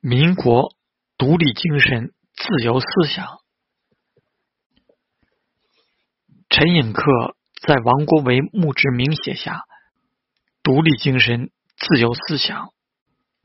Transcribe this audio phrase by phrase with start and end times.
[0.00, 0.74] 民国
[1.18, 3.38] 独立精神、自由思想。
[6.48, 7.34] 陈寅恪
[7.66, 9.64] 在王国维墓志铭写下
[10.64, 12.72] “独立精神、自由思想”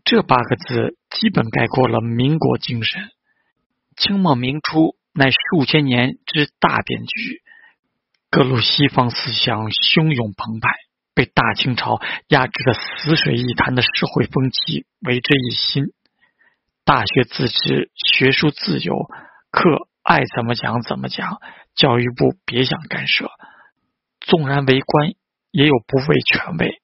[0.06, 3.12] 这八个字，基本概括了民国精神。
[3.98, 7.42] 清末明初乃数千年之大变局，
[8.30, 10.70] 各路西方思想汹涌澎湃，
[11.16, 15.86] 被大清朝压制的死水一潭的社会风气为之一新。
[16.84, 18.94] 大学自治，学术自由，
[19.50, 21.40] 课爱怎么讲怎么讲。
[21.74, 23.30] 教育部别想干涉，
[24.20, 25.14] 纵然为官，
[25.52, 26.82] 也有不畏权威。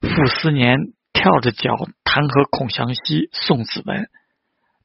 [0.00, 0.76] 傅斯年
[1.12, 4.08] 跳着脚弹劾孔祥熙、宋子文，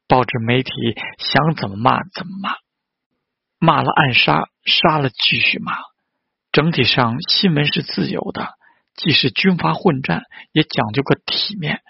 [0.07, 0.71] 报纸媒体
[1.19, 2.55] 想怎么骂怎么骂，
[3.59, 5.73] 骂了暗杀，杀了继续骂。
[6.51, 8.47] 整体上新闻是自由的，
[8.95, 11.81] 即使军阀混战，也讲究个体面。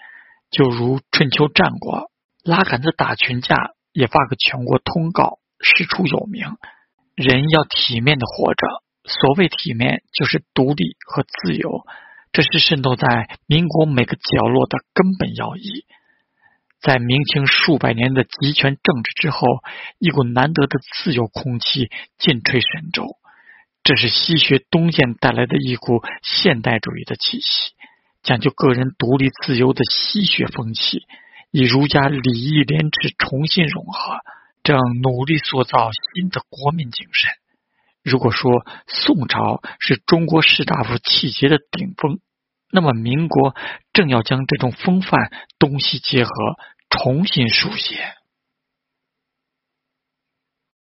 [0.50, 2.10] 就如春秋战国，
[2.44, 6.56] 拉杆子打群架，也发个全国通告，师出有名。
[7.16, 8.66] 人要体面的活着，
[9.04, 11.84] 所谓体面就是独立和自由，
[12.32, 15.86] 这是渗透在民国每个角落的根本要义。
[16.80, 19.46] 在明清数百年的集权政治之后，
[19.98, 23.16] 一股难得的自由空气尽吹神州，
[23.84, 27.74] 这是西学东渐带来的一股现代主义的气息，
[28.22, 31.02] 讲究个人独立自由的西学风气，
[31.50, 34.16] 以儒家礼义廉耻重新融合。
[34.62, 37.30] 正努力塑造新的国民精神。
[38.02, 42.20] 如果说宋朝是中国士大夫气节的顶峰，
[42.70, 43.54] 那么民国
[43.92, 46.30] 正要将这种风范东西结合，
[46.88, 48.14] 重新书写。